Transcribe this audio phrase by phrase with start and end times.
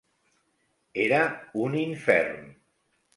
[1.03, 1.19] Era
[1.65, 2.41] un infern.